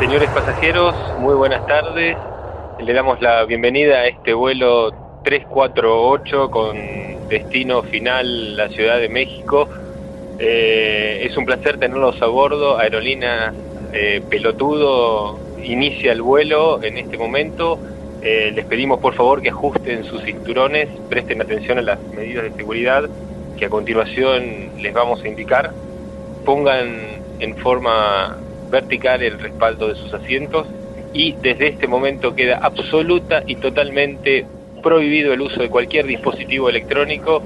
[0.00, 2.16] Señores pasajeros, muy buenas tardes.
[2.78, 4.92] Le damos la bienvenida a este vuelo
[5.24, 9.68] 348 con destino final la Ciudad de México.
[10.38, 12.78] Eh, es un placer tenerlos a bordo.
[12.78, 13.52] Aerolínea
[13.92, 17.78] eh, Pelotudo inicia el vuelo en este momento.
[18.22, 22.52] Eh, les pedimos por favor que ajusten sus cinturones, presten atención a las medidas de
[22.52, 23.04] seguridad
[23.58, 25.72] que a continuación les vamos a indicar.
[26.46, 28.38] Pongan en forma
[28.70, 30.66] vertical el respaldo de sus asientos
[31.12, 34.46] y desde este momento queda absoluta y totalmente
[34.82, 37.42] prohibido el uso de cualquier dispositivo electrónico,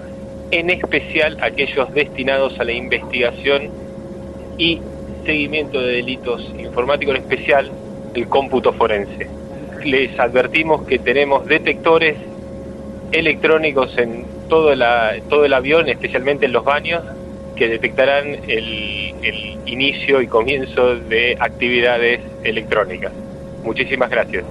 [0.51, 3.71] en especial aquellos destinados a la investigación
[4.59, 4.81] y
[5.25, 7.71] seguimiento de delitos informáticos, en especial
[8.15, 9.29] el cómputo forense.
[9.85, 12.17] Les advertimos que tenemos detectores
[13.13, 17.03] electrónicos en todo, la, todo el avión, especialmente en los baños,
[17.57, 23.13] que detectarán el, el inicio y comienzo de actividades electrónicas.
[23.63, 24.45] Muchísimas gracias.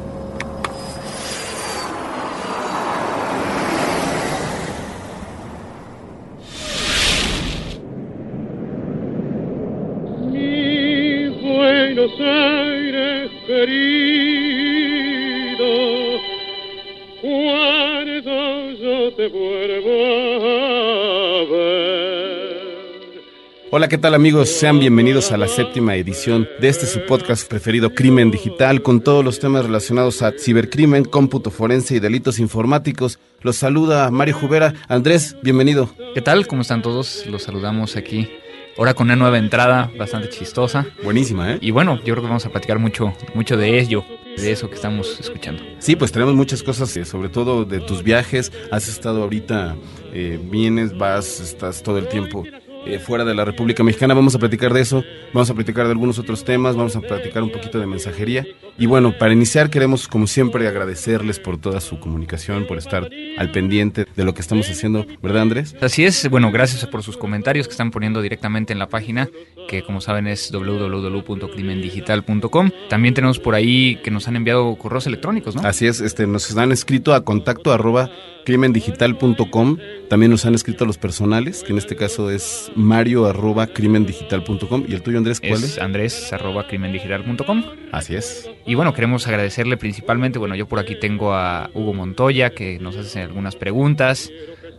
[23.94, 24.49] ¿Qué tal amigos?
[24.49, 29.23] Sean bienvenidos a la séptima edición de este su podcast preferido Crimen Digital con todos
[29.23, 33.19] los temas relacionados a cibercrimen, cómputo forense y delitos informáticos.
[33.41, 34.73] Los saluda Mario Jubera.
[34.88, 35.91] Andrés, bienvenido.
[36.16, 36.47] ¿Qué tal?
[36.47, 37.27] ¿Cómo están todos?
[37.27, 38.31] Los saludamos aquí.
[38.80, 40.88] Ahora con una nueva entrada bastante chistosa.
[41.03, 41.58] Buenísima, ¿eh?
[41.61, 44.03] Y bueno, yo creo que vamos a platicar mucho, mucho de ello,
[44.36, 45.61] de eso que estamos escuchando.
[45.77, 48.52] Sí, pues tenemos muchas cosas, eh, sobre todo de tus viajes.
[48.71, 49.75] Has estado ahorita,
[50.14, 52.44] eh, vienes, vas, estás todo el tiempo
[52.86, 54.14] eh, fuera de la República Mexicana.
[54.14, 55.03] Vamos a platicar de eso,
[55.34, 58.45] vamos a platicar de algunos otros temas, vamos a platicar un poquito de mensajería.
[58.78, 63.52] Y bueno, para iniciar queremos, como siempre, agradecerles por toda su comunicación, por estar al
[63.52, 65.76] pendiente de lo que estamos haciendo, ¿verdad Andrés?
[65.82, 69.30] Así es, bueno, gracias por sus comentarios que están poniendo directamente en la página,
[69.67, 72.71] que como saben es www.crimendigital.com.
[72.89, 75.61] También tenemos por ahí que nos han enviado correos electrónicos, ¿no?
[75.61, 78.10] Así es, este, nos han escrito a contacto arroba
[78.45, 79.77] crimendigital.com.
[80.09, 84.86] También nos han escrito a los personales, que en este caso es mario arroba crimendigital.com.
[84.87, 85.64] ¿Y el tuyo, Andrés, cuál es?
[85.64, 87.64] es andrés arroba crimendigital.com.
[87.92, 88.49] Así es.
[88.65, 92.95] Y bueno, queremos agradecerle principalmente, bueno, yo por aquí tengo a Hugo Montoya que nos
[92.98, 94.32] hace algunas preguntas.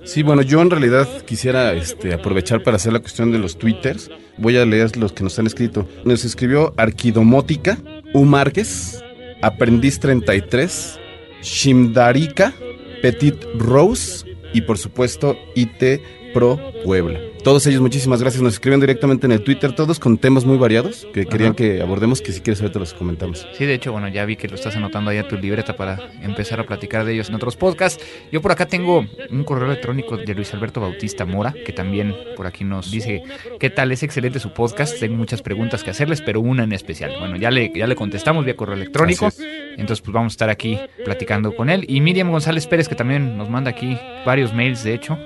[0.04, 4.10] Sí, bueno, yo en realidad quisiera este, aprovechar para hacer la cuestión de los twitters.
[4.36, 5.88] Voy a leer los que nos han escrito.
[6.04, 7.78] Nos escribió Arquidomótica,
[8.12, 9.02] U Márquez,
[9.40, 11.00] Aprendiz 33,
[11.42, 12.52] Shimdarika,
[13.04, 16.00] Petit Rose y por supuesto IT
[16.34, 17.18] Pro Puebla.
[17.44, 18.42] Todos ellos, muchísimas gracias.
[18.42, 21.56] Nos escriben directamente en el Twitter, todos con temas muy variados que querían Ajá.
[21.56, 23.46] que abordemos, que si quieres ahorita los comentamos.
[23.52, 25.98] Sí, de hecho, bueno, ya vi que lo estás anotando ahí a tu libreta para
[26.22, 28.02] empezar a platicar de ellos en otros podcasts.
[28.32, 32.46] Yo por acá tengo un correo electrónico de Luis Alberto Bautista Mora, que también por
[32.46, 33.22] aquí nos dice,
[33.60, 33.92] ¿qué tal?
[33.92, 37.14] Es excelente su podcast, tengo muchas preguntas que hacerles, pero una en especial.
[37.20, 39.28] Bueno, ya le, ya le contestamos vía correo electrónico,
[39.76, 41.84] entonces pues vamos a estar aquí platicando con él.
[41.88, 45.18] Y Miriam González Pérez, que también nos manda aquí varios mails, de hecho,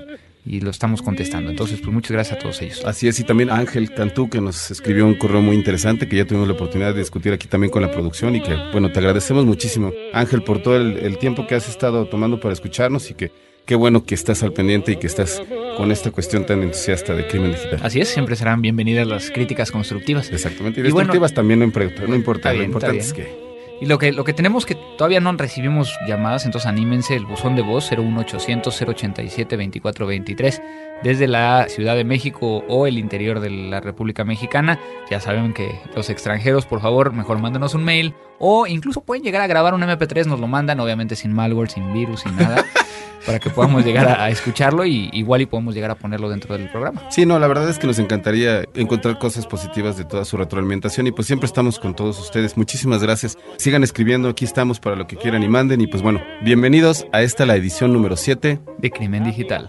[0.48, 1.50] y lo estamos contestando.
[1.50, 2.82] Entonces, pues muchas gracias a todos ellos.
[2.84, 6.24] Así es, y también Ángel Cantú, que nos escribió un correo muy interesante, que ya
[6.24, 9.44] tuvimos la oportunidad de discutir aquí también con la producción y que, bueno, te agradecemos
[9.44, 13.30] muchísimo, Ángel, por todo el, el tiempo que has estado tomando para escucharnos y que
[13.66, 15.42] qué bueno que estás al pendiente y que estás
[15.76, 17.80] con esta cuestión tan entusiasta de crimen digital.
[17.82, 20.30] Así es, siempre serán bienvenidas las críticas constructivas.
[20.32, 23.47] Exactamente, y Y bueno- destructivas también no importa, no importa, lo importante es que...
[23.80, 27.54] Y lo que, lo que tenemos que todavía no recibimos llamadas, entonces anímense el buzón
[27.54, 30.62] de voz 01800 087 2423
[31.02, 34.80] desde la Ciudad de México o el interior de la República Mexicana.
[35.10, 39.42] Ya saben que los extranjeros, por favor, mejor mándenos un mail o incluso pueden llegar
[39.42, 42.64] a grabar un MP3, nos lo mandan, obviamente sin malware, sin virus, sin nada,
[43.26, 46.56] para que podamos llegar a, a escucharlo y igual y podemos llegar a ponerlo dentro
[46.56, 47.02] del programa.
[47.10, 51.06] Sí, no, la verdad es que nos encantaría encontrar cosas positivas de toda su retroalimentación
[51.06, 52.56] y pues siempre estamos con todos ustedes.
[52.56, 53.36] Muchísimas gracias.
[53.56, 57.22] Sigan escribiendo, aquí estamos para lo que quieran y manden y pues bueno, bienvenidos a
[57.22, 58.60] esta la edición número 7.
[58.78, 59.68] De Crimen Digital.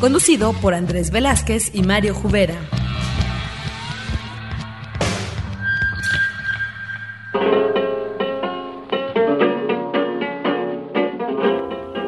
[0.00, 2.54] conducido por Andrés Velázquez y Mario Jubera.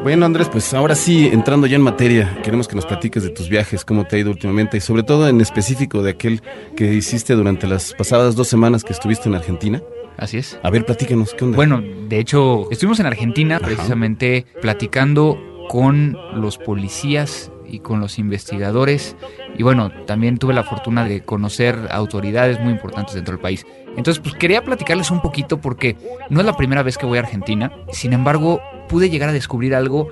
[0.02, 3.48] Bueno, Andrés, pues ahora sí, entrando ya en materia, queremos que nos platiques de tus
[3.48, 6.42] viajes, cómo te ha ido últimamente y sobre todo en específico de aquel
[6.76, 9.80] que hiciste durante las pasadas dos semanas que estuviste en Argentina.
[10.16, 10.58] Así es.
[10.62, 11.56] A ver, platícanos, ¿qué onda?
[11.56, 19.16] Bueno, de hecho, estuvimos en Argentina precisamente platicando con los policías y con los investigadores.
[19.56, 23.66] Y bueno, también tuve la fortuna de conocer autoridades muy importantes dentro del país.
[23.96, 25.96] Entonces, pues quería platicarles un poquito porque
[26.30, 27.72] no es la primera vez que voy a Argentina.
[27.90, 30.08] Sin embargo, pude llegar a descubrir algo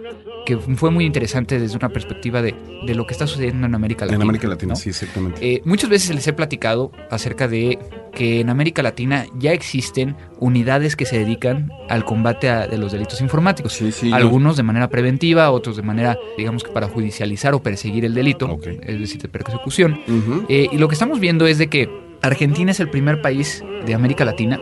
[0.47, 2.55] que fue muy interesante desde una perspectiva de,
[2.87, 4.17] de lo que está sucediendo en América Latina.
[4.17, 4.77] en América Latina, ¿no?
[4.77, 5.39] sí, exactamente.
[5.55, 7.79] Eh, muchas veces les he platicado acerca de
[8.13, 12.91] que en América Latina ya existen unidades que se dedican al combate a- de los
[12.93, 13.73] delitos informáticos.
[13.75, 17.63] Sí, sí, yo- Algunos de manera preventiva, otros de manera, digamos que para judicializar o
[17.63, 20.01] perseguir el delito, es decir, de persecución.
[20.49, 21.89] Eh, y lo que estamos viendo es de que
[22.23, 24.61] Argentina es el primer país de América Latina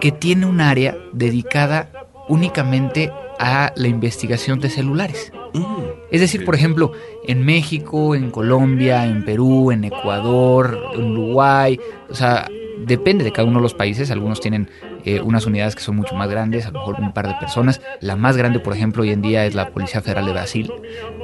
[0.00, 1.90] que tiene un área dedicada
[2.28, 3.10] únicamente
[3.42, 5.32] a la investigación de celulares.
[5.52, 5.82] Mm.
[6.12, 6.92] Es decir, por ejemplo,
[7.26, 12.48] en México, en Colombia, en Perú, en Ecuador, en Uruguay, o sea,
[12.86, 14.10] depende de cada uno de los países.
[14.10, 14.68] Algunos tienen
[15.04, 17.80] eh, unas unidades que son mucho más grandes, a lo mejor un par de personas.
[18.00, 20.72] La más grande, por ejemplo, hoy en día es la Policía Federal de Brasil,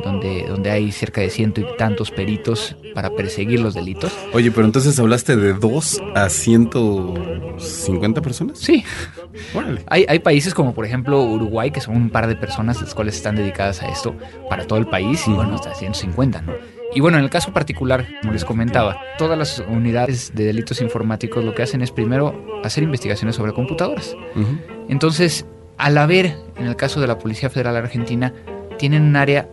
[0.04, 4.12] donde, donde hay cerca de ciento y tantos peritos para perseguir los delitos.
[4.32, 8.58] Oye, pero entonces hablaste de dos a 150 personas.
[8.58, 8.84] Sí,
[9.54, 9.82] Órale.
[9.86, 13.16] Hay, hay países como por ejemplo Uruguay, que son un par de personas las cuales
[13.16, 14.14] están dedicadas a esto
[14.48, 16.52] para todo el país y bueno, hasta 150, ¿no?
[16.94, 21.44] Y bueno, en el caso particular, como les comentaba, todas las unidades de delitos informáticos
[21.44, 24.16] lo que hacen es primero hacer investigaciones sobre computadoras.
[24.88, 25.46] Entonces,
[25.76, 28.32] al haber, en el caso de la Policía Federal Argentina,
[28.78, 29.48] tienen un área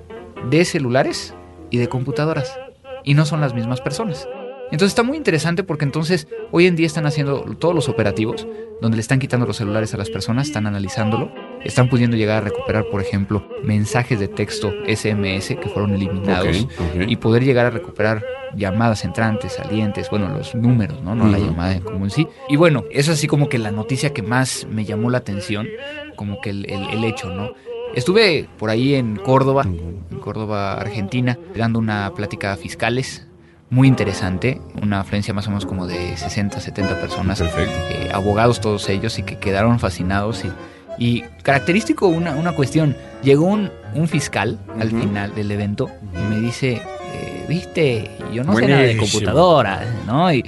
[0.49, 1.33] de celulares
[1.69, 2.57] y de computadoras.
[3.03, 4.27] Y no son las mismas personas.
[4.65, 8.47] Entonces está muy interesante porque entonces hoy en día están haciendo todos los operativos
[8.81, 11.31] donde le están quitando los celulares a las personas, están analizándolo,
[11.63, 16.67] están pudiendo llegar a recuperar, por ejemplo, mensajes de texto SMS que fueron eliminados
[17.07, 18.23] y poder llegar a recuperar
[18.55, 21.13] llamadas entrantes, salientes, bueno, los números, ¿no?
[21.15, 22.27] No la llamada en común sí.
[22.49, 25.67] Y bueno, eso es así como que la noticia que más me llamó la atención,
[26.15, 27.51] como que el, el- el hecho, ¿no?
[27.93, 33.25] Estuve por ahí en Córdoba, en Córdoba, Argentina, dando una plática a fiscales
[33.69, 38.87] muy interesante, una afluencia más o menos como de 60, 70 personas, eh, abogados todos
[38.89, 40.51] ellos y que quedaron fascinados y,
[40.97, 46.39] y característico una, una cuestión, llegó un, un fiscal al final del evento y me
[46.39, 46.73] dice,
[47.13, 49.19] eh, viste, yo no sé nada de Buenísimo.
[49.19, 50.31] computadoras, ¿no?
[50.31, 50.45] Y,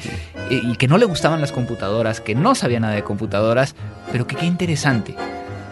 [0.49, 3.75] y- y que no le gustaban las computadoras, que no sabía nada de computadoras,
[4.11, 5.13] pero que qué interesante,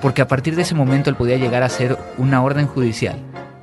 [0.02, 3.16] porque a partir de ese momento él podía llegar a hacer una orden judicial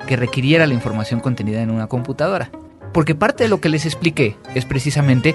[0.07, 2.51] que requiriera la información contenida en una computadora.
[2.93, 5.35] Porque parte de lo que les expliqué es precisamente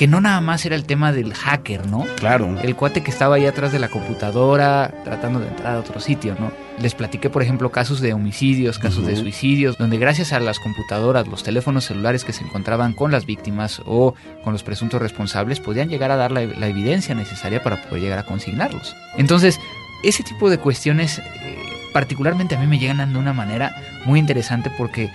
[0.00, 2.06] que no nada más era el tema del hacker, ¿no?
[2.16, 2.58] Claro.
[2.62, 6.34] El cuate que estaba ahí atrás de la computadora tratando de entrar a otro sitio,
[6.40, 6.50] ¿no?
[6.80, 11.28] Les platiqué, por ejemplo, casos de homicidios, casos de suicidios, donde gracias a las computadoras,
[11.28, 15.90] los teléfonos celulares que se encontraban con las víctimas o con los presuntos responsables, podían
[15.90, 18.96] llegar a dar la, la evidencia necesaria para poder llegar a consignarlos.
[19.18, 19.60] Entonces,
[20.02, 21.58] ese tipo de cuestiones, eh,
[21.92, 23.76] particularmente a mí me llegan de una manera
[24.06, 25.10] muy interesante porque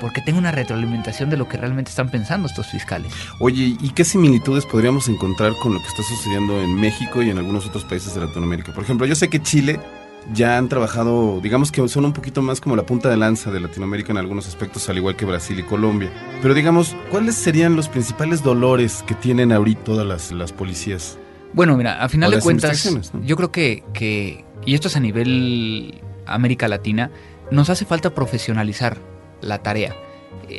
[0.00, 3.12] porque tengo una retroalimentación de lo que realmente están pensando estos fiscales.
[3.38, 7.38] Oye, ¿y qué similitudes podríamos encontrar con lo que está sucediendo en México y en
[7.38, 8.72] algunos otros países de Latinoamérica?
[8.72, 9.80] Por ejemplo, yo sé que Chile
[10.32, 13.60] ya han trabajado, digamos que son un poquito más como la punta de lanza de
[13.60, 16.10] Latinoamérica en algunos aspectos, al igual que Brasil y Colombia.
[16.42, 21.18] Pero digamos, ¿cuáles serían los principales dolores que tienen ahorita todas las, las policías?
[21.52, 26.00] Bueno, mira, a final de cuentas, yo creo que, que, y esto es a nivel
[26.26, 27.10] América Latina,
[27.50, 28.98] nos hace falta profesionalizar
[29.40, 29.94] la tarea.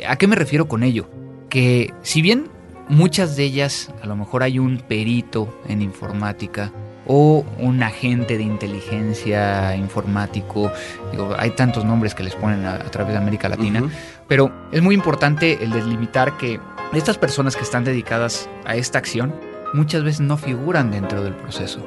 [0.06, 1.08] ¿A qué me refiero con ello?
[1.48, 2.48] Que si bien
[2.88, 6.72] muchas de ellas, a lo mejor hay un perito en informática
[7.06, 10.70] o un agente de inteligencia informático,
[11.10, 13.82] digo, hay tantos nombres que les ponen a, a través de América Latina,
[14.26, 16.60] pero es muy importante el delimitar que
[16.92, 19.34] estas personas que están dedicadas a esta acción
[19.72, 21.80] muchas veces no figuran dentro del proceso.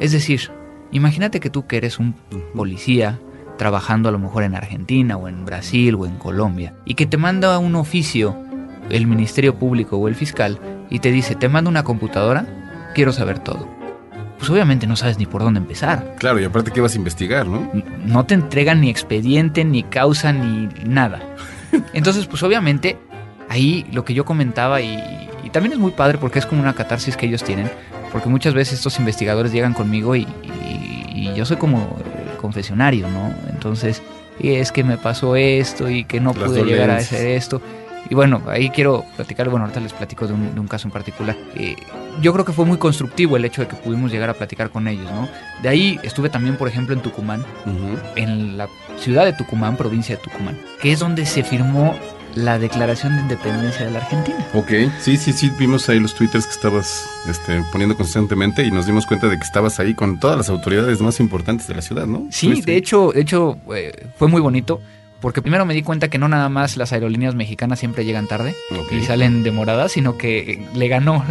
[0.00, 0.50] Es decir,
[0.92, 2.14] imagínate que tú que eres un
[2.54, 3.18] policía
[3.58, 7.16] trabajando a lo mejor en Argentina o en Brasil o en Colombia y que te
[7.18, 8.36] manda un oficio
[8.88, 12.46] el Ministerio Público o el fiscal y te dice, te mando una computadora,
[12.94, 13.68] quiero saber todo.
[14.38, 16.14] Pues obviamente no sabes ni por dónde empezar.
[16.18, 17.68] Claro, y aparte que vas a investigar, ¿no?
[18.06, 21.20] No te entregan ni expediente, ni causa, ni nada.
[21.92, 22.96] Entonces, pues obviamente,
[23.48, 24.94] ahí lo que yo comentaba y,
[25.44, 27.68] y también es muy padre porque es como una catarsis que ellos tienen,
[28.12, 31.98] porque muchas veces estos investigadores llegan conmigo y, y- y yo soy como
[32.38, 33.34] confesionario, ¿no?
[33.50, 34.02] Entonces,
[34.38, 37.60] y es que me pasó esto y que no Las pude llegar a hacer esto.
[38.10, 40.92] Y bueno, ahí quiero platicar, bueno, ahorita les platico de un, de un caso en
[40.92, 41.36] particular.
[41.54, 41.76] Eh,
[42.22, 44.88] yo creo que fue muy constructivo el hecho de que pudimos llegar a platicar con
[44.88, 45.28] ellos, ¿no?
[45.62, 47.44] De ahí estuve también, por ejemplo, en Tucumán,
[48.16, 48.68] en la
[48.98, 51.94] ciudad de Tucumán, provincia de Tucumán, que es donde se firmó
[52.34, 54.38] la Declaración de Independencia de la Argentina.
[54.54, 54.70] Ok,
[55.00, 59.06] sí, sí, sí, vimos ahí los twitters que estabas este, poniendo constantemente y nos dimos
[59.06, 62.26] cuenta de que estabas ahí con todas las autoridades más importantes de la ciudad, ¿no?
[62.30, 64.80] Sí, de hecho, de hecho eh, fue muy bonito,
[65.20, 68.54] porque primero me di cuenta que no nada más las aerolíneas mexicanas siempre llegan tarde
[68.90, 71.24] y salen demoradas, sino que le ganó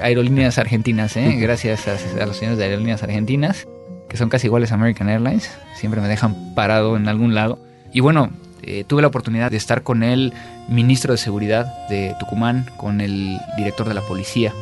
[0.00, 1.36] aerolíneas argentinas, ¿eh?
[1.38, 3.66] gracias a, a los señores de aerolíneas argentinas,
[4.08, 7.58] que son casi iguales a American Airlines, siempre me dejan parado en algún lado.
[7.92, 8.30] Y bueno,
[8.66, 10.32] eh, tuve la oportunidad de estar con el
[10.68, 14.52] ministro de Seguridad de Tucumán, con el director de la policía,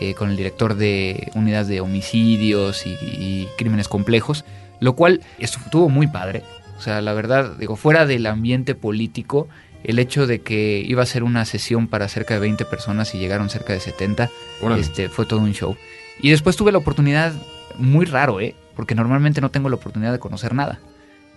[0.00, 4.44] eh, con el director de unidades de homicidios y, y crímenes complejos,
[4.80, 6.42] lo cual estuvo muy padre.
[6.78, 9.48] O sea, la verdad, digo, fuera del ambiente político,
[9.84, 13.18] el hecho de que iba a ser una sesión para cerca de 20 personas y
[13.18, 14.30] llegaron cerca de 70,
[14.62, 14.80] Órale.
[14.80, 15.76] este, fue todo un show.
[16.20, 17.32] Y después tuve la oportunidad,
[17.78, 18.54] muy raro, ¿eh?
[18.74, 20.80] Porque normalmente no tengo la oportunidad de conocer nada.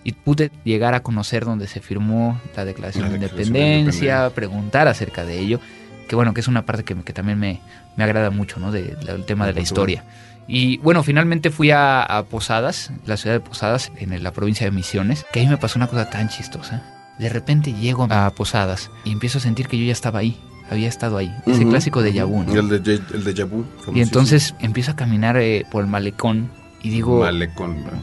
[0.04, 4.06] Y pude llegar a conocer donde se firmó la Declaración, La de, Declaración de independencia,
[4.06, 4.34] Independencia.
[4.34, 5.60] preguntar acerca de ello.
[6.08, 7.60] Que bueno, que es una parte que, que también me,
[7.96, 8.72] me agrada mucho, ¿no?
[8.72, 10.04] De- del tema de la historia.
[10.46, 14.70] Y bueno, finalmente fui a, a Posadas, la ciudad de Posadas, en la provincia de
[14.70, 16.82] Misiones, que ahí me pasó una cosa tan chistosa.
[17.18, 20.40] De repente llego a Posadas y empiezo a sentir que yo ya estaba ahí,
[20.70, 21.30] había estado ahí.
[21.46, 22.14] Ese Ujú, clásico de.
[22.14, 22.54] Yabú, ¿no?
[22.54, 23.66] El de, el de Yabu.
[23.92, 26.50] Y entonces empiezo a caminar eh, por el malecón
[26.82, 27.84] y digo, Malecón.
[27.84, 27.98] ¿verdad?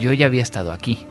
[0.00, 1.06] Yo ya había estado aquí.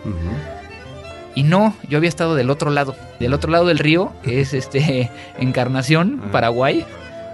[1.36, 4.54] Y no, yo había estado del otro lado, del otro lado del río, que es
[4.54, 5.10] este
[5.40, 6.32] Encarnación, Ah.
[6.32, 6.86] Paraguay.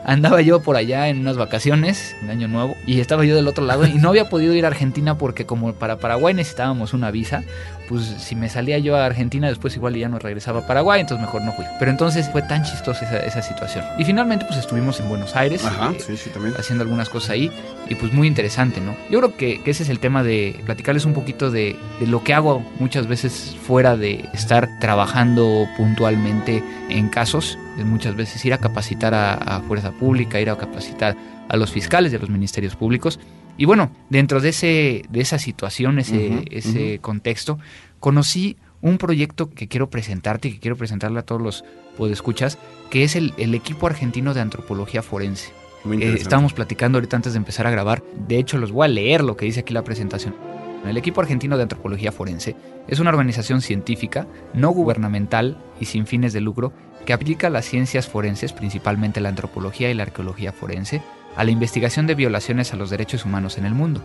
[0.06, 3.66] Andaba yo por allá en unas vacaciones, en Año Nuevo, y estaba yo del otro
[3.66, 7.44] lado y no había podido ir a Argentina porque como para Paraguay necesitábamos una visa,
[7.88, 11.26] pues si me salía yo a Argentina después igual ya no regresaba a Paraguay, entonces
[11.26, 11.66] mejor no fui.
[11.80, 13.84] Pero entonces fue tan chistosa esa, esa situación.
[13.98, 15.66] Y finalmente pues estuvimos en Buenos Aires.
[15.66, 16.54] Ajá, eh, sí, sí, también.
[16.58, 17.52] haciendo algunas cosas ahí
[17.88, 18.96] y pues muy interesante, ¿no?
[19.10, 22.24] Yo creo que, que ese es el tema de platicarles un poquito de, de lo
[22.24, 28.58] que hago muchas veces fuera de estar trabajando puntualmente en casos, muchas veces ir a
[28.58, 31.16] capacitar a, a fuerza pública, ir a capacitar
[31.48, 33.20] a los fiscales de los ministerios públicos.
[33.58, 37.60] Y bueno, dentro de, ese, de esa situación, ese, ese contexto,
[38.00, 41.66] conocí un proyecto que quiero presentarte y que quiero presentarle a todos los
[41.98, 42.58] podescuchas,
[42.90, 45.52] que es el, el equipo argentino de antropología forense.
[45.84, 48.02] Muy Eh, estábamos platicando ahorita antes de empezar a grabar.
[48.28, 50.34] De hecho, los voy a leer lo que dice aquí la presentación.
[50.86, 52.56] El equipo argentino de antropología forense
[52.88, 56.72] es una organización científica, no gubernamental y sin fines de lucro
[57.06, 61.02] que aplica las ciencias forenses, principalmente la antropología y la arqueología forense,
[61.36, 64.02] a la investigación de violaciones a los derechos humanos en el mundo.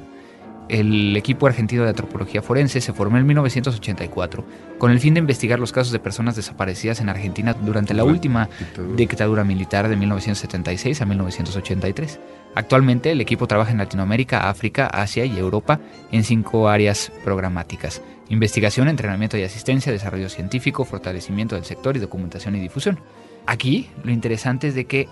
[0.68, 4.44] El equipo argentino de antropología forense se formó en 1984
[4.78, 8.48] con el fin de investigar los casos de personas desaparecidas en Argentina durante la última
[8.58, 8.96] Dictadura.
[8.96, 12.18] dictadura militar de 1976 a 1983.
[12.54, 15.80] Actualmente el equipo trabaja en Latinoamérica, África, Asia y Europa
[16.10, 18.00] en cinco áreas programáticas.
[18.30, 22.98] Investigación, entrenamiento y asistencia, desarrollo científico, fortalecimiento del sector y documentación y difusión.
[23.46, 25.08] Aquí lo interesante es de que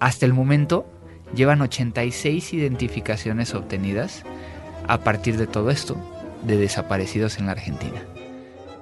[0.00, 0.86] hasta el momento
[1.34, 4.24] llevan 86 identificaciones obtenidas
[4.92, 5.96] a partir de todo esto
[6.42, 8.02] de desaparecidos en la Argentina.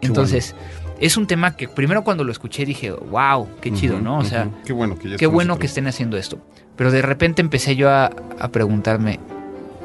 [0.01, 0.57] Entonces,
[0.99, 4.19] es un tema que primero cuando lo escuché dije, wow, qué chido, ¿no?
[4.19, 6.39] O sea, qué bueno que qué bueno que estén haciendo esto.
[6.75, 9.21] Pero de repente empecé yo a, a preguntarme,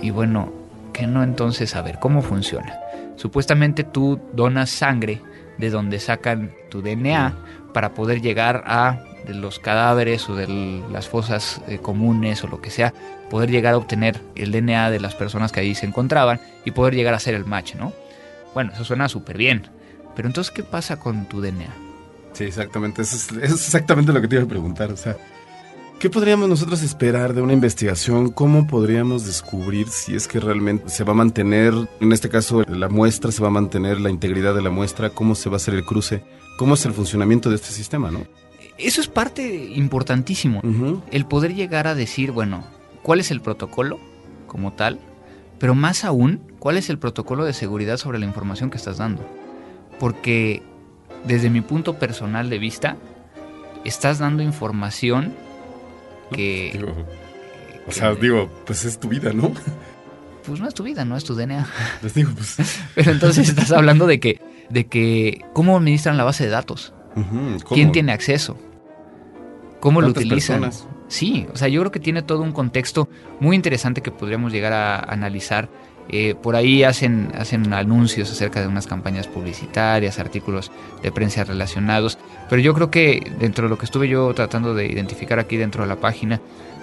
[0.02, 0.52] y bueno,
[0.94, 1.76] ¿qué no entonces?
[1.76, 2.80] A ver, ¿cómo funciona?
[3.18, 5.22] Supuestamente tú donas sangre
[5.58, 7.34] de donde sacan tu DNA
[7.74, 12.62] para poder llegar a de los cadáveres o de las fosas eh, comunes o lo
[12.62, 12.94] que sea,
[13.30, 16.96] poder llegar a obtener el DNA de las personas que ahí se encontraban y poder
[16.96, 17.92] llegar a hacer el match, ¿no?
[18.54, 19.68] Bueno, eso suena súper bien.
[20.16, 21.74] Pero entonces, ¿qué pasa con tu DNA?
[22.34, 23.02] Sí, exactamente.
[23.02, 24.92] Eso es, eso es exactamente lo que te iba a preguntar.
[24.92, 25.18] O sea,
[26.00, 28.30] ¿qué podríamos nosotros esperar de una investigación?
[28.30, 32.90] ¿Cómo podríamos descubrir si es que realmente se va a mantener, en este caso, la
[32.90, 35.10] muestra, se va a mantener la integridad de la muestra?
[35.10, 36.24] ¿Cómo se va a hacer el cruce?
[36.58, 38.26] ¿Cómo es el funcionamiento de este sistema, no?
[38.78, 40.62] Eso es parte importantísimo.
[41.12, 42.66] El poder llegar a decir, bueno,
[43.04, 44.00] ¿cuál es el protocolo
[44.48, 45.00] como tal?
[45.60, 49.26] Pero más aún, ¿cuál es el protocolo de seguridad sobre la información que estás dando?
[50.00, 50.62] Porque
[51.26, 52.98] desde mi punto personal de vista,
[53.86, 55.34] estás dando información
[56.32, 59.52] que, Digo, o que- sea, digo, pues es tu vida, ¿no?
[60.46, 61.68] pues no es tu vida, no es tu DNA.
[62.04, 62.58] Les digo, pues.
[62.96, 66.94] Pero entonces estás hablando de que, de que, ¿cómo administran la base de datos?
[67.70, 68.58] ¿Quién tiene acceso?
[69.80, 70.62] ¿Cómo lo ¿Cuántas utilizan?
[70.62, 70.88] personas?
[71.08, 73.08] Sí, o sea, yo creo que tiene todo un contexto
[73.40, 75.70] muy interesante que podríamos llegar a analizar
[76.10, 80.72] Eh, por ahí hacen, hacen anuncios acerca de unas campañas publicitarias, artículos
[81.02, 82.18] de prensa relacionados,
[82.50, 85.82] pero yo creo que dentro de lo que estuve yo tratando de identificar aquí dentro
[85.84, 86.40] de la página,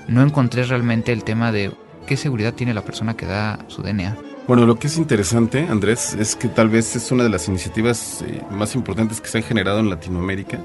[0.09, 1.71] no encontré realmente el tema de
[2.07, 4.17] qué seguridad tiene la persona que da su DNA.
[4.49, 8.25] Bueno, lo que es interesante, Andrés, es que tal vez es una de las iniciativas
[8.26, 10.59] eh, más importantes que se han generado en Latinoamérica,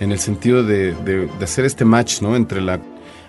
[0.00, 2.34] en el sentido de, de- de hacer este match, ¿no?
[2.34, 2.80] Entre la,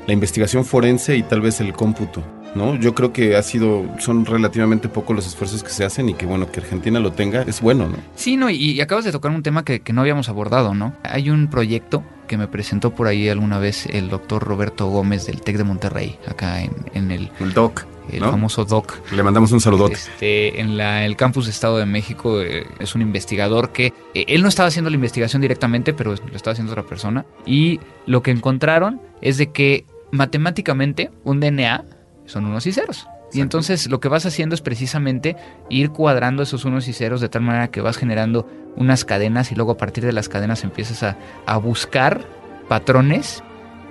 [0.08, 2.24] la investigación forense y tal vez el cómputo,
[2.56, 2.76] ¿no?
[2.76, 6.26] Yo creo que ha sido, son relativamente pocos los esfuerzos que se hacen y que
[6.26, 7.96] bueno, que Argentina lo tenga es bueno, ¿no?
[8.16, 10.94] Sí, no, y, y acabas de tocar un tema que, que no habíamos abordado, ¿no?
[11.04, 15.42] Hay un proyecto que me presentó por ahí alguna vez el doctor Roberto Gómez del
[15.42, 18.32] TEC de Monterrey, acá en, en el, El DOC, el ¿no?
[18.32, 19.12] famoso DOC.
[19.12, 19.96] Le mandamos un saludote.
[19.96, 24.26] Este, en la- el campus de Estado de México eh, es un investigador que eh,
[24.30, 27.26] él no estaba haciendo la investigación directamente, pero lo estaba haciendo otra persona.
[27.46, 31.84] Y lo que encontraron es de que matemáticamente un DNA
[32.26, 33.08] son unos y ceros.
[33.34, 35.38] Y entonces lo que vas haciendo es precisamente
[35.70, 39.56] ir cuadrando esos unos y ceros de tal manera que vas generando unas cadenas y
[39.56, 42.26] luego a partir de las cadenas empiezas a, a buscar
[42.68, 43.44] patrones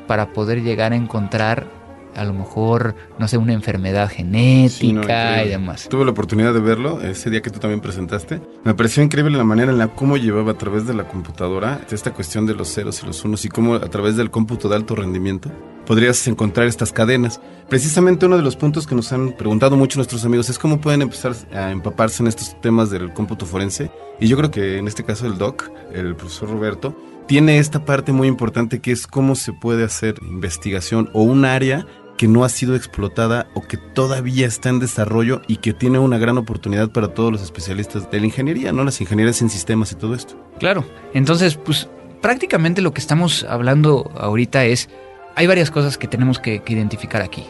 [0.06, 1.79] para poder llegar a encontrar
[2.16, 5.46] a lo mejor, no sé, una enfermedad genética Sí, no, increíble.
[5.46, 5.88] y demás.
[5.88, 8.40] Tuve la oportunidad de verlo ese día que tú también presentaste.
[8.64, 12.12] Me pareció increíble la manera en la cómo llevaba a través de la computadora esta
[12.12, 14.94] cuestión de los ceros y los unos y cómo a través del cómputo de alto
[14.94, 15.50] rendimiento
[15.86, 17.40] podrías encontrar estas cadenas.
[17.68, 21.02] Precisamente uno de los puntos que nos han preguntado mucho nuestros amigos es cómo pueden
[21.02, 23.90] empezar a empaparse en estos temas del cómputo forense.
[24.20, 26.94] Y yo creo que en este caso el doc, el profesor Roberto,
[27.30, 31.86] tiene esta parte muy importante que es cómo se puede hacer investigación o un área
[32.18, 36.18] que no ha sido explotada o que todavía está en desarrollo y que tiene una
[36.18, 38.82] gran oportunidad para todos los especialistas de la ingeniería, ¿no?
[38.82, 40.44] Las ingenierías en sistemas y todo esto.
[40.58, 40.84] Claro.
[41.14, 41.88] Entonces, pues
[42.20, 44.88] prácticamente lo que estamos hablando ahorita es,
[45.36, 47.44] hay varias cosas que tenemos que, que identificar aquí.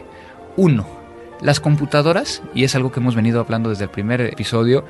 [0.58, 0.86] Uno,
[1.40, 4.84] las computadoras, y es algo que hemos venido hablando desde el primer episodio,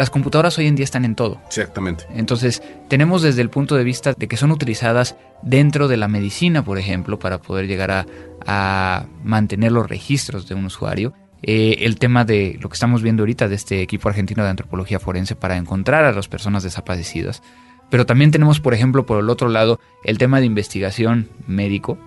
[0.00, 1.42] las computadoras hoy en día están en todo.
[1.48, 2.06] Exactamente.
[2.14, 6.64] Entonces, tenemos desde el punto de vista de que son utilizadas dentro de la medicina,
[6.64, 8.06] por ejemplo, para poder llegar a,
[8.46, 11.12] a mantener los registros de un usuario.
[11.42, 14.98] Eh, el tema de lo que estamos viendo ahorita de este equipo argentino de antropología
[14.98, 17.42] forense para encontrar a las personas desaparecidas.
[17.90, 21.98] Pero también tenemos, por ejemplo, por el otro lado, el tema de investigación médico.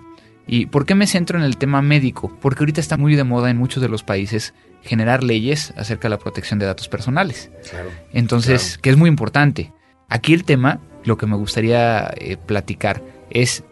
[0.48, 2.36] ¿Y por qué me centro en el tema médico?
[2.42, 4.52] Porque ahorita está muy de moda en muchos de los países
[4.84, 7.50] generar leyes acerca de la protección de datos personales.
[7.70, 7.90] Claro.
[8.12, 8.82] Entonces, Claro.
[8.82, 9.72] que es muy importante.
[10.08, 13.64] Aquí el tema, lo que me gustaría eh, platicar es,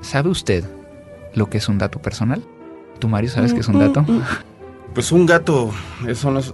[0.00, 0.64] ¿sabe usted
[1.34, 2.42] lo que es un dato personal?
[2.98, 4.04] ¿Tú, Mario, sabes qué es un dato?
[4.94, 5.70] Pues un gato,
[6.08, 6.52] eso no es...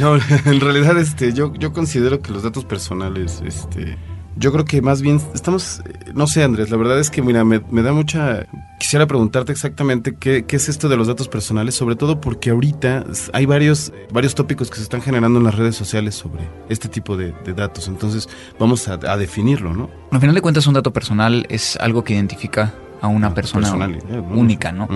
[0.00, 3.96] no, en realidad, este, yo, yo considero que los datos personales, este...
[4.38, 7.44] Yo creo que más bien estamos, eh, no sé Andrés, la verdad es que mira,
[7.44, 8.46] me, me da mucha...
[8.78, 13.04] Quisiera preguntarte exactamente qué, qué es esto de los datos personales, sobre todo porque ahorita
[13.32, 16.88] hay varios, eh, varios tópicos que se están generando en las redes sociales sobre este
[16.88, 18.28] tipo de, de datos, entonces
[18.60, 19.88] vamos a, a definirlo, ¿no?
[20.12, 24.04] Al final de cuentas, un dato personal es algo que identifica a una persona Personalidad,
[24.22, 24.38] ¿no?
[24.38, 24.88] única, ¿no?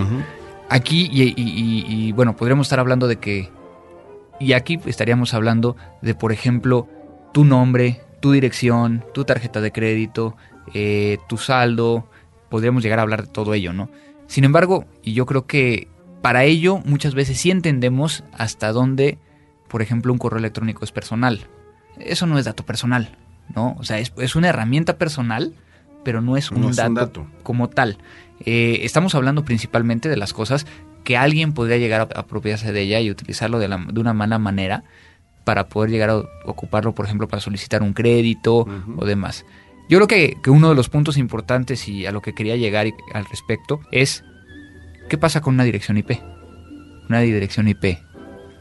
[0.69, 3.49] Aquí, y, y- y- y, bueno, podríamos estar hablando de que.
[4.39, 6.87] Y aquí estaríamos hablando de, por ejemplo,
[7.33, 10.37] tu nombre, tu dirección, tu tarjeta de crédito,
[10.73, 12.07] eh, tu saldo.
[12.49, 13.89] Podríamos llegar a hablar de todo ello, ¿no?
[14.27, 15.87] Sin embargo, y yo creo que
[16.21, 19.17] para ello muchas veces sí entendemos hasta dónde,
[19.67, 21.41] por ejemplo, un correo electrónico es personal.
[21.99, 23.17] Eso no es dato personal,
[23.55, 23.75] ¿no?
[23.79, 25.53] O sea, es, es una herramienta personal,
[26.03, 27.27] pero no es un, No es dato, un dato.
[27.43, 27.97] como tal.
[28.45, 30.65] Eh, estamos hablando principalmente de las cosas
[31.03, 34.37] que alguien podría llegar a apropiarse de ella y utilizarlo de, la- de una mala
[34.39, 34.83] manera
[35.43, 38.65] para poder llegar a ocuparlo, por ejemplo, para solicitar un crédito
[38.97, 39.45] o demás.
[39.89, 42.87] Yo creo que, que uno de los puntos importantes y a lo que quería llegar
[43.13, 44.23] al respecto es
[45.09, 46.11] qué pasa con una dirección IP.
[47.09, 47.97] Una dirección IP,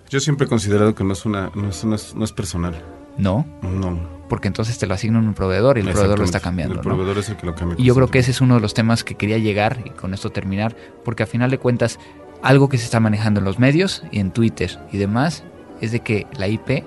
[0.08, 2.82] Yo siempre he considerado que no es una, no es, no es, no es personal.
[3.20, 3.46] ¿no?
[3.62, 4.20] No.
[4.28, 6.74] Porque entonces te lo asigna un proveedor y el proveedor lo está cambiando.
[6.74, 6.82] El ¿no?
[6.82, 7.76] proveedor es el que lo cambia.
[7.78, 10.14] Y yo creo que ese es uno de los temas que quería llegar y con
[10.14, 11.98] esto terminar, porque a final de cuentas,
[12.42, 15.44] algo que se está manejando en los medios y en Twitter y demás
[15.80, 16.84] es de que la IP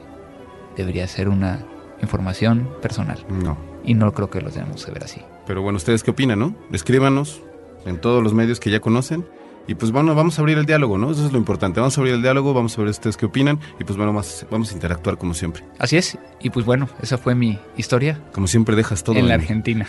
[0.77, 1.65] debería ser una
[2.01, 3.25] información personal.
[3.29, 3.58] No.
[3.84, 5.21] Y no creo que lo debemos de ver así.
[5.45, 6.56] Pero bueno, ¿ustedes qué opinan, no?
[6.71, 7.41] Escríbanos
[7.86, 9.25] en todos los medios que ya conocen.
[9.65, 11.12] Y pues bueno, vamos a abrir el diálogo, ¿no?
[11.12, 11.79] Eso es lo importante.
[11.79, 13.60] Vamos a abrir el diálogo, vamos a ver ustedes qué opinan.
[13.79, 15.63] Y pues bueno, vamos, vamos a interactuar como siempre.
[15.79, 16.17] Así es.
[16.41, 19.88] Y pues bueno, esa fue mi historia Como siempre dejas todo en la Argentina.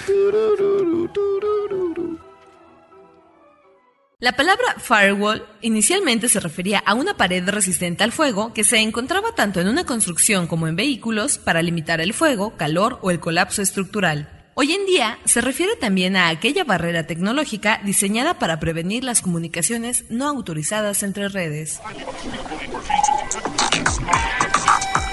[4.24, 9.34] La palabra firewall inicialmente se refería a una pared resistente al fuego que se encontraba
[9.34, 13.60] tanto en una construcción como en vehículos para limitar el fuego, calor o el colapso
[13.60, 14.30] estructural.
[14.54, 20.06] Hoy en día se refiere también a aquella barrera tecnológica diseñada para prevenir las comunicaciones
[20.08, 21.82] no autorizadas entre redes.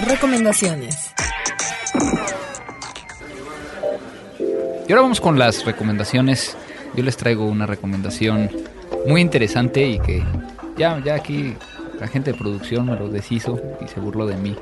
[0.07, 0.95] Recomendaciones.
[4.87, 6.55] Y ahora vamos con las recomendaciones.
[6.95, 8.49] Yo les traigo una recomendación
[9.07, 10.23] muy interesante y que
[10.77, 11.53] ya, ya aquí
[11.99, 14.55] la gente de producción me lo deshizo y se burló de mí.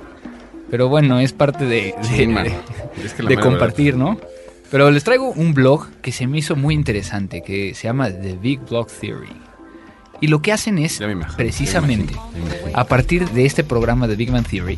[0.69, 2.49] Pero bueno, es parte de, de- Sí, mano.
[2.49, 2.55] de-
[3.05, 4.19] Es que la de mera compartir, ¿no?
[4.71, 8.35] Pero les traigo un blog que se me hizo muy interesante, que se llama The
[8.39, 9.29] Big Blog Theory.
[10.21, 12.71] Y lo que hacen es, imagino, precisamente, imagino.
[12.77, 14.77] a partir de este programa de Big Man Theory,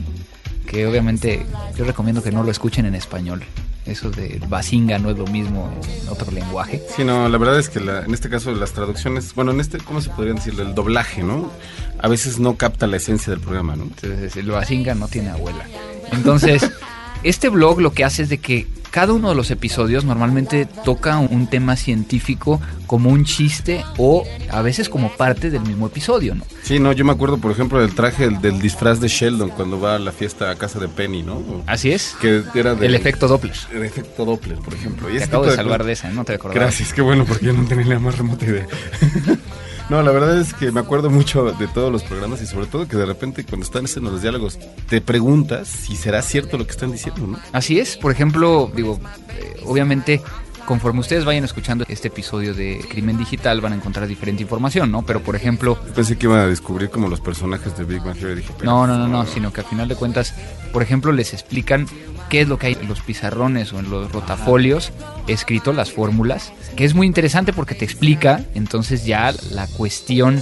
[0.65, 1.45] que obviamente
[1.77, 3.43] yo recomiendo que no lo escuchen en español.
[3.85, 5.71] Eso de Basinga no es lo mismo
[6.03, 6.81] en otro lenguaje.
[6.95, 9.79] Sí, no, la verdad es que la- en este caso las traducciones, bueno, en este,
[9.79, 10.53] ¿cómo se podría decir?
[10.59, 11.51] El doblaje, ¿no?
[11.99, 13.83] A veces no capta la esencia del programa, ¿no?
[13.85, 15.65] Entonces, el Basinga no tiene abuela.
[16.11, 16.69] Entonces,
[17.23, 21.17] este blog lo que hace es de que cada uno de los episodios normalmente toca
[21.17, 26.43] un tema científico como un chiste o a veces como parte del mismo episodio, ¿no?
[26.61, 29.79] Sí, no, yo me acuerdo, por ejemplo, del traje del, del disfraz de Sheldon cuando
[29.79, 31.41] va a la fiesta a casa de Penny, ¿no?
[31.67, 32.15] Así es.
[32.19, 33.55] Que era del El efecto Doppler.
[33.73, 35.09] el efecto Doppler, por ejemplo.
[35.09, 36.59] Y Te acabo de salvar de esa, no te acordaba.
[36.59, 38.67] Gracias, qué bueno, porque yo no tenía la más remota idea.
[39.91, 42.87] no, la verdad es que me acuerdo mucho de todos los programas y sobre todo
[42.87, 46.71] que de repente cuando están en los diálogos te preguntas si será cierto lo que
[46.71, 47.39] están diciendo, ¿no?
[47.51, 49.01] Así es, por ejemplo, digo,
[49.37, 50.21] eh, obviamente
[50.65, 55.03] conforme ustedes vayan escuchando este episodio de Crimen Digital van a encontrar diferente información, ¿no?
[55.03, 58.17] Pero por ejemplo, Yo pensé que iban a descubrir como los personajes de Big Bang
[58.17, 58.43] Theory.
[58.63, 60.33] No, no, no, no, sino que a final de cuentas,
[60.71, 61.87] por ejemplo, les explican
[62.29, 64.91] qué es lo que hay en los pizarrones o en los rotafolios,
[65.27, 70.41] escrito las fórmulas, que es muy interesante porque te explica entonces ya la cuestión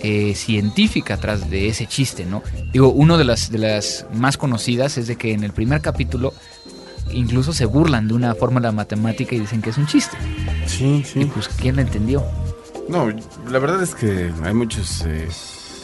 [0.00, 2.42] eh, científica atrás de ese chiste, ¿no?
[2.72, 6.34] Digo, una de las, de las más conocidas es de que en el primer capítulo
[7.12, 10.16] incluso se burlan de una fórmula matemática y dicen que es un chiste.
[10.66, 11.30] Sí, Y sí.
[11.32, 12.22] pues, ¿quién la entendió?
[12.88, 13.08] No,
[13.50, 15.28] la verdad es que hay muchos eh,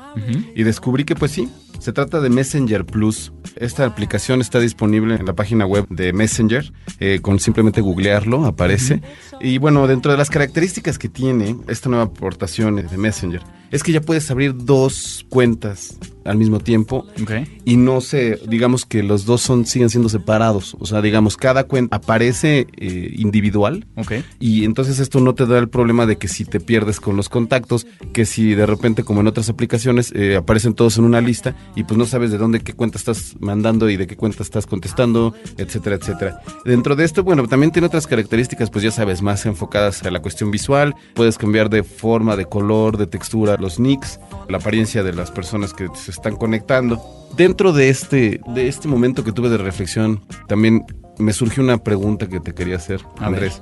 [0.55, 3.33] y descubrí que pues sí, se trata de Messenger Plus.
[3.57, 6.71] Esta aplicación está disponible en la página web de Messenger.
[7.01, 9.01] eh, con simplemente googlearlo aparece.
[9.41, 13.41] Y bueno, dentro de las características que tiene esta nueva aportación de Messenger,
[13.71, 17.31] es que ya puedes abrir dos cuentas al mismo tiempo Ok.
[17.63, 20.75] y no se, digamos que los dos son siguen siendo separados.
[20.79, 24.13] O sea, digamos, cada cuenta aparece eh, individual Ok.
[24.39, 27.29] y entonces esto no te da el problema de que si te pierdes con los
[27.29, 31.55] contactos, que si de repente como en otras aplicaciones eh, aparecen todos en una lista
[31.75, 34.65] y pues no sabes de dónde qué cuenta estás mandando y de qué cuenta estás
[34.65, 36.41] contestando, etcétera, etcétera.
[36.65, 40.21] Dentro de esto, bueno, también tiene otras características, pues ya sabes, más enfocadas a la
[40.21, 40.95] cuestión visual.
[41.13, 45.73] Puedes cambiar de forma, de color, de textura los nicks, la apariencia de las personas
[45.73, 47.01] que se están conectando.
[47.35, 50.85] Dentro de este, de este momento que tuve de reflexión, también
[51.17, 53.61] me surgió una pregunta que te quería hacer, A Andrés.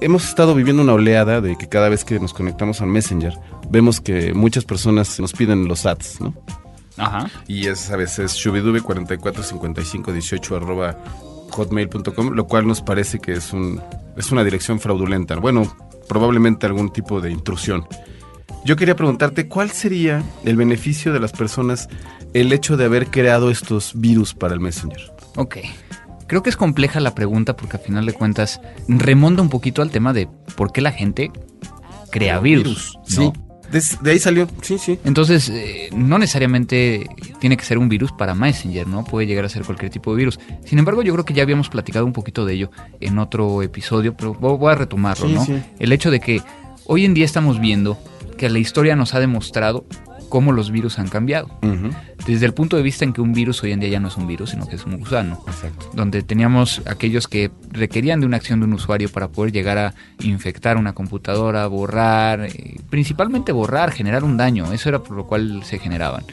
[0.00, 3.32] Hemos estado viviendo una oleada de que cada vez que nos conectamos al Messenger,
[3.70, 6.34] vemos que muchas personas nos piden los ads, ¿no?
[6.96, 7.28] Ajá.
[7.48, 10.96] Y es a veces shubidube445518 arroba
[11.50, 13.82] hotmail.com, lo cual nos parece que es, un,
[14.16, 15.36] es una dirección fraudulenta.
[15.36, 15.76] Bueno,
[16.08, 17.86] probablemente algún tipo de intrusión.
[18.64, 21.88] Yo quería preguntarte, ¿cuál sería el beneficio de las personas
[22.32, 25.12] el hecho de haber creado estos virus para el Messenger?
[25.36, 25.56] Ok.
[26.26, 29.90] Creo que es compleja la pregunta porque al final de cuentas remonta un poquito al
[29.90, 31.30] tema de por qué la gente
[32.10, 32.94] crea virus.
[32.96, 33.02] ¿no?
[33.04, 33.32] Sí.
[34.02, 34.98] De, ahí salió, sí, sí.
[35.04, 37.08] Entonces, eh, no necesariamente
[37.40, 39.04] tiene que ser un virus para Messenger, ¿no?
[39.04, 40.38] Puede llegar a ser cualquier tipo de virus.
[40.64, 44.14] Sin embargo, yo creo que ya habíamos platicado un poquito de ello en otro episodio,
[44.16, 45.44] pero vo- voy a retomarlo, Sí, ¿no?
[45.44, 45.60] sí.
[45.80, 46.40] El hecho de que
[46.86, 47.98] hoy en día estamos viendo
[48.36, 49.86] que la historia nos ha demostrado
[50.28, 51.48] cómo los virus han cambiado.
[52.26, 54.16] Desde el punto de vista en que un virus hoy en día ya no es
[54.16, 55.40] un virus, sino que es un gusano.
[55.46, 55.90] Exacto.
[55.94, 59.94] Donde teníamos aquellos que requerían de una acción de un usuario para poder llegar a
[60.22, 64.72] infectar una computadora, borrar, eh, principalmente borrar, generar un daño.
[64.72, 66.24] Eso era por lo cual se generaban.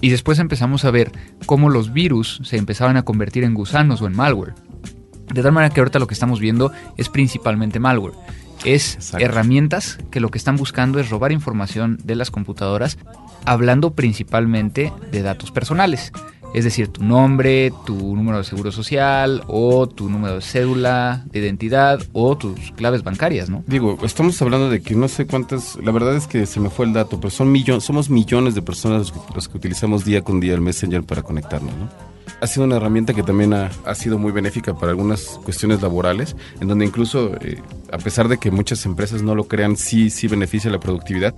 [0.00, 1.12] Y después empezamos a ver
[1.46, 4.54] cómo los virus se empezaban a convertir en gusanos o en malware.
[5.32, 8.14] De tal manera que ahorita lo que estamos viendo es principalmente malware.
[8.64, 9.24] Es Exacto.
[9.24, 12.98] herramientas que lo que están buscando es robar información de las computadoras,
[13.44, 16.12] hablando principalmente de datos personales.
[16.54, 21.40] Es decir, tu nombre, tu número de seguro social o tu número de cédula de
[21.40, 23.62] identidad o tus claves bancarias, ¿no?
[23.66, 26.86] Digo, estamos hablando de que no sé cuántas, la verdad es que se me fue
[26.86, 30.22] el dato, pero son millones, somos millones de personas los que, los que utilizamos día
[30.22, 32.15] con día el Messenger para conectarnos, ¿no?
[32.40, 36.36] Ha sido una herramienta que también ha, ha sido muy benéfica para algunas cuestiones laborales,
[36.60, 37.62] en donde incluso, eh,
[37.92, 41.34] a pesar de que muchas empresas no lo crean, sí, sí beneficia la productividad.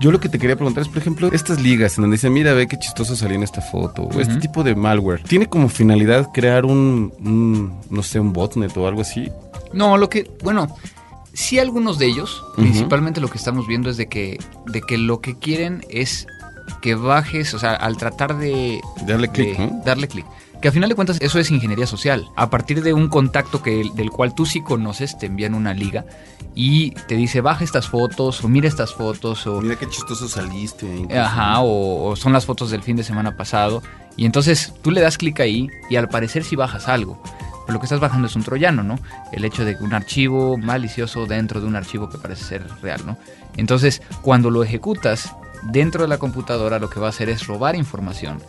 [0.00, 2.52] Yo lo que te quería preguntar es, por ejemplo, estas ligas en donde dicen, mira,
[2.54, 6.30] ve qué chistoso salió en esta foto, o este tipo de malware, ¿tiene como finalidad
[6.32, 9.30] crear un, un, no sé, un botnet o algo así?
[9.72, 10.68] No, lo que, bueno,
[11.32, 15.20] sí algunos de ellos, principalmente lo que estamos viendo es de que, de que lo
[15.20, 16.26] que quieren es
[16.80, 18.80] que bajes, o sea, al tratar de...
[19.06, 19.82] Darle clic, ¿no?
[19.84, 20.26] Darle clic.
[20.60, 22.26] Que a final de cuentas eso es ingeniería social.
[22.34, 26.04] A partir de un contacto que, del cual tú sí conoces, te envían una liga
[26.54, 29.60] y te dice baja estas fotos o mira estas fotos o...
[29.60, 30.86] Mira qué chistoso saliste.
[30.86, 33.82] incluso, Ajá, o, o son las fotos del fin de semana pasado.
[34.16, 37.22] Y entonces tú le das clic ahí y al parecer sí bajas algo.
[37.68, 38.98] Pero lo que estás bajando es un troyano, ¿no?
[39.30, 43.02] El hecho de que un archivo malicioso dentro de un archivo que parece ser real,
[43.06, 43.16] ¿no?
[43.56, 47.76] Entonces, cuando lo ejecutas dentro de la computadora, lo que va a hacer es robar
[47.76, 48.40] información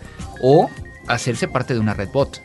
[0.41, 0.69] o
[1.07, 2.39] hacerse parte de una red bot.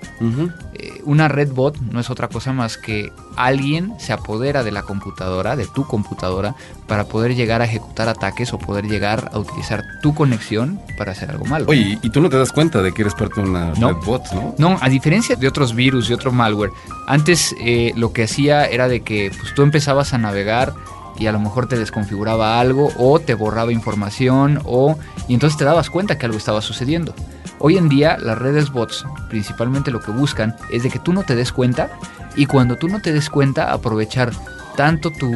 [0.72, 4.80] Eh, una red bot no es otra cosa más que alguien se apodera de la
[4.82, 6.54] computadora, de tu computadora,
[6.86, 11.30] para poder llegar a ejecutar ataques o poder llegar a utilizar tu conexión para hacer
[11.30, 11.66] algo malo.
[11.68, 13.88] Oye, y tú no te das cuenta de que eres parte de una No.
[13.88, 14.54] red bot, ¿no?
[14.56, 16.70] No, a diferencia de otros virus y otro malware,
[17.06, 20.72] antes eh, lo que hacía era de que pues, tú empezabas a navegar
[21.18, 24.96] y a lo mejor te desconfiguraba algo o te borraba información o
[25.28, 27.14] y entonces te dabas cuenta que algo estaba sucediendo.
[27.58, 31.22] Hoy en día las redes bots principalmente lo que buscan es de que tú no
[31.22, 31.90] te des cuenta
[32.36, 34.32] y cuando tú no te des cuenta aprovechar
[34.76, 35.30] tanto tu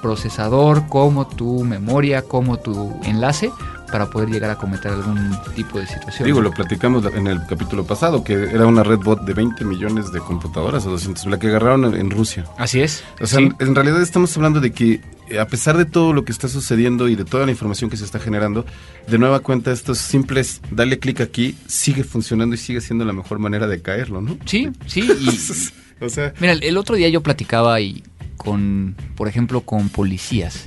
[0.00, 3.50] procesador como tu memoria como tu enlace
[3.92, 6.26] para poder llegar a cometer algún tipo de situación.
[6.26, 10.12] Digo, lo platicamos en el capítulo pasado, que era una red bot de 20 millones
[10.12, 12.44] de computadoras o 200, la que agarraron en, Rusia.
[12.58, 13.02] Así es.
[13.20, 13.50] O sea, Sí.
[13.58, 15.00] en realidad estamos hablando de que
[15.38, 18.04] a pesar de todo lo que está sucediendo y de toda la información que se
[18.04, 18.64] está generando,
[19.08, 23.38] de nueva cuenta estos simples, dale clic aquí, sigue funcionando y sigue siendo la mejor
[23.38, 24.38] manera de caerlo, ¿no?
[24.46, 25.00] Sí, sí.
[25.20, 25.28] Y,
[26.04, 28.02] o sea, mira, el- otro día yo platicaba y
[28.36, 30.64] con, por ejemplo, con policías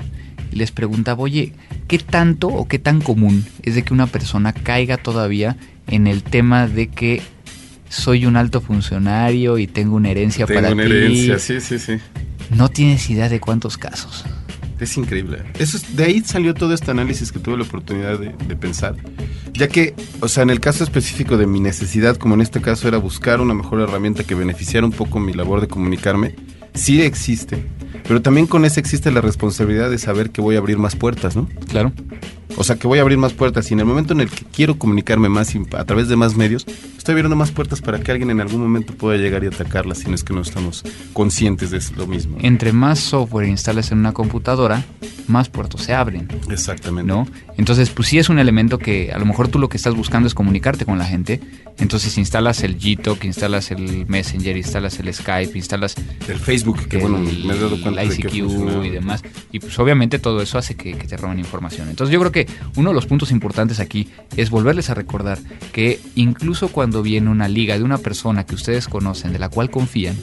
[0.51, 1.53] y les preguntaba, oye,
[1.87, 5.55] ¿qué tanto o qué tan común es de que una persona caiga todavía
[5.87, 7.21] en el tema de que
[7.89, 10.91] soy un alto funcionario y tengo una herencia tengo para una ti?
[10.91, 11.97] herencia, sí, sí, sí.
[12.49, 14.25] No tienes idea de cuántos casos.
[14.81, 15.43] Es increíble.
[15.59, 18.95] Eso es- de ahí salió todo este análisis que tuve la oportunidad de, de pensar.
[19.53, 22.87] Ya que, o sea, en el caso específico de mi necesidad, como en este caso
[22.87, 26.35] era buscar una mejor herramienta que beneficiara un poco mi labor de comunicarme,
[26.73, 27.63] sí existe.
[28.11, 31.37] Pero también con ese existe la responsabilidad de saber que voy a abrir más puertas,
[31.37, 31.47] ¿no?
[31.69, 31.93] Claro.
[32.57, 34.43] O sea, que voy a abrir más puertas y en el momento en el que
[34.43, 36.65] quiero comunicarme más y a través de más medios,
[36.97, 40.09] estoy abriendo más puertas para que alguien en algún momento pueda llegar y atacarlas si
[40.09, 42.37] no es que no estamos conscientes de lo mismo.
[42.41, 44.83] Entre más software instales en una computadora,
[45.27, 46.27] más puertos se abren.
[46.49, 47.07] Exactamente.
[47.07, 47.25] ¿no?
[47.57, 50.27] Entonces, pues sí es un elemento que a lo mejor tú lo que estás buscando
[50.27, 51.39] es comunicarte con la gente.
[51.77, 55.95] Entonces instalas el Gtalk, instalas el Messenger, instalas el Skype, instalas
[56.27, 59.23] El Facebook, que bueno, me he dado cuenta el de que ICQ y demás.
[59.51, 61.89] Y pues obviamente todo eso hace que, que te roben información.
[61.89, 65.39] Entonces yo creo que uno de los puntos importantes aquí es volverles a recordar
[65.71, 69.69] que incluso cuando viene una liga de una persona que ustedes conocen, de la cual
[69.69, 70.15] confían,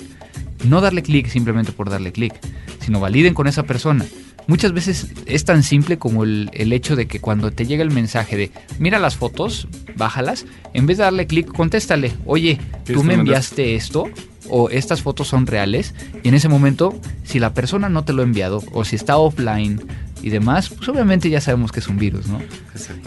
[0.65, 2.35] no darle clic simplemente por darle clic,
[2.81, 4.05] sino validen con esa persona.
[4.49, 7.91] Muchas veces es tan simple como el, el hecho de que cuando te llega el
[7.91, 13.05] mensaje de mira las fotos, bájalas, en vez de darle clic, contéstale, oye, ¿Qué tú
[13.05, 14.05] me enviaste esto
[14.49, 18.23] o estas fotos son reales y en ese momento si la persona no te lo
[18.23, 19.83] ha enviado o si está offline
[20.23, 22.41] y demás, pues obviamente ya sabemos que es un virus, ¿no?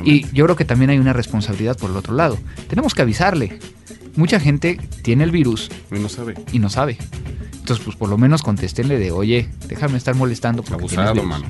[0.05, 2.37] Y yo creo que también hay una responsabilidad por el otro lado.
[2.69, 3.59] Tenemos que avisarle.
[4.15, 6.35] Mucha gente tiene el virus Y no sabe.
[6.53, 6.97] y no sabe.
[7.71, 10.61] Entonces, pues por lo menos contéstenle de, oye, déjame estar molestando.
[10.71, 11.25] Abusado, tienes virus".
[11.25, 11.45] mano.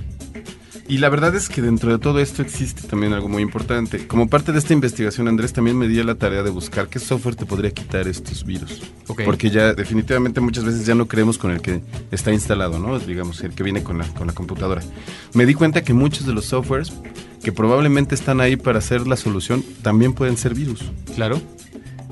[0.87, 4.05] Y la verdad es que dentro de todo esto existe también algo muy importante.
[4.05, 7.35] Como parte de esta investigación, Andrés, también me dio la tarea de buscar qué software
[7.35, 8.83] te podría quitar estos virus.
[9.07, 9.21] Ok.
[9.25, 11.81] Porque ya definitivamente muchas veces ya no creemos con el que
[12.11, 12.99] está instalado, ¿no?
[12.99, 14.83] Digamos, el que viene con la, con la computadora.
[15.33, 16.93] Me di cuenta que muchos de los softwares
[17.41, 20.83] que probablemente están ahí para hacer la solución, también pueden ser virus.
[21.15, 21.41] Claro.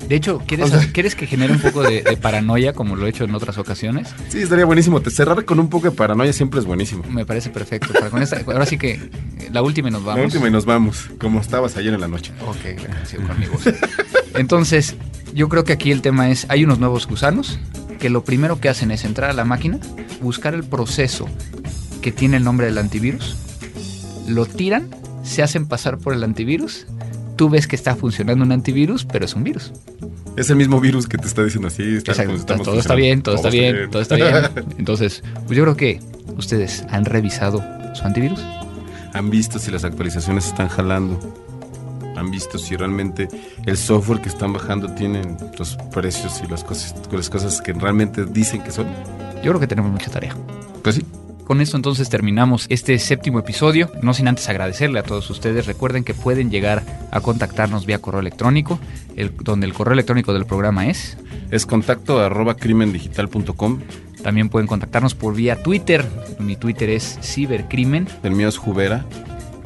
[0.08, 3.24] De hecho, ¿quieres, ¿quieres que genere un poco de, de paranoia como lo he hecho
[3.24, 4.08] en otras ocasiones?
[4.28, 5.00] Sí, estaría buenísimo.
[5.00, 7.04] Te cerrar con un poco de paranoia siempre es buenísimo.
[7.08, 7.92] Me parece perfecto.
[7.92, 9.10] Para con esta- ahora sí que eh,
[9.52, 10.18] la última y nos vamos.
[10.18, 12.32] La última y nos vamos, como estabas ayer en la noche.
[12.46, 13.62] Ok, gracias con mi voz.
[14.34, 14.96] Entonces,
[15.34, 17.58] yo creo que aquí el tema es, hay unos nuevos gusanos
[18.00, 19.78] que lo primero que hacen es entrar a la máquina,
[20.20, 21.28] buscar el proceso
[22.02, 23.36] que tiene el nombre del antivirus,
[24.26, 24.88] lo tiran,
[25.22, 26.86] se hacen pasar por el antivirus,
[27.40, 29.72] tú ves que está funcionando un antivirus, pero es un virus.
[30.36, 31.96] Es el mismo virus que te está diciendo así.
[31.96, 34.34] está- Exacto, pues, todo está bien, todo está bien, todo está bien.
[34.76, 36.00] Entonces, pues yo creo que
[36.36, 38.40] ustedes han revisado su antivirus.
[39.14, 41.18] Han visto si las actualizaciones están jalando.
[42.14, 43.26] Han visto si realmente
[43.64, 45.22] el software que están bajando tiene
[45.58, 48.86] los precios y las cosas, las cosas que realmente dicen que son.
[49.36, 50.36] Yo creo que tenemos mucha tarea.
[50.82, 51.06] Pues sí.
[51.50, 55.66] Con esto entonces terminamos este séptimo episodio, no sin antes agradecerle a todos ustedes.
[55.66, 58.78] Recuerden que pueden llegar a contactarnos vía correo electrónico,
[59.16, 61.18] el- donde el correo electrónico del programa es.
[61.50, 63.80] Es contacto arroba crimendigital.com.
[64.22, 66.06] También pueden contactarnos por vía Twitter.
[66.38, 68.06] Mi Twitter es cibercrimen.
[68.22, 69.04] El mío es Jubera.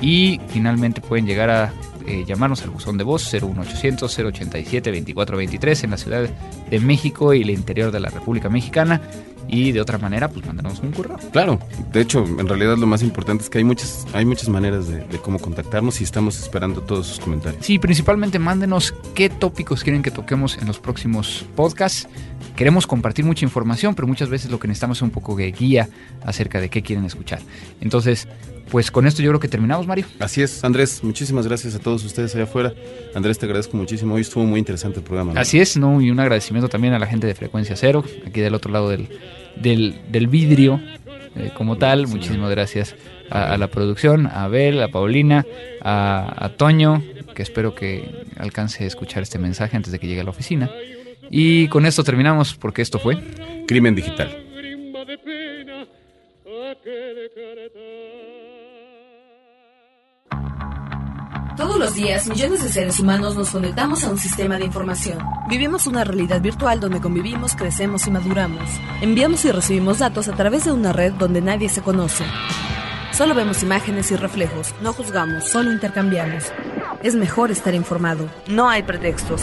[0.00, 1.74] Y finalmente pueden llegar a
[2.06, 6.28] eh, llamarnos al buzón de voz 01800 087 2423 en la Ciudad
[6.70, 9.00] de México y el interior de la República Mexicana.
[9.46, 11.18] Y de otra manera, pues mándanos un correo.
[11.30, 11.58] Claro,
[11.92, 15.00] de hecho, en realidad lo más importante es que hay muchas, hay muchas maneras de,
[15.00, 17.64] de cómo contactarnos y estamos esperando todos sus comentarios.
[17.64, 22.08] Sí, principalmente mándenos qué tópicos quieren que toquemos en los próximos podcasts.
[22.56, 25.88] Queremos compartir mucha información, pero muchas veces lo que necesitamos es un poco de guía
[26.24, 27.40] acerca de qué quieren escuchar.
[27.80, 28.28] Entonces,
[28.70, 30.06] pues con esto yo creo que terminamos, Mario.
[30.20, 32.72] Así es, Andrés, muchísimas gracias a todos ustedes allá afuera.
[33.14, 34.14] Andrés, te agradezco muchísimo.
[34.14, 35.34] Hoy estuvo muy interesante el programa.
[35.34, 35.40] ¿no?
[35.40, 36.00] Así es, ¿no?
[36.00, 39.08] Y un agradecimiento también a la gente de Frecuencia Cero, aquí del otro lado del,
[39.56, 40.80] del, del vidrio,
[41.36, 42.06] eh, como tal.
[42.06, 42.94] Muchísimas gracias
[43.30, 45.44] a, a la producción, a Abel, a Paulina,
[45.82, 47.02] a, a Toño,
[47.34, 50.70] que espero que alcance a escuchar este mensaje antes de que llegue a la oficina.
[51.30, 53.18] Y con esto terminamos, porque esto fue.
[53.66, 54.44] Crimen Digital.
[61.56, 65.18] Todos los días, millones de seres humanos nos conectamos a un sistema de información.
[65.48, 68.68] Vivimos una realidad virtual donde convivimos, crecemos y maduramos.
[69.00, 72.24] Enviamos y recibimos datos a través de una red donde nadie se conoce.
[73.12, 76.52] Solo vemos imágenes y reflejos, no juzgamos, solo intercambiamos.
[77.04, 78.28] Es mejor estar informado.
[78.48, 79.42] No hay pretextos.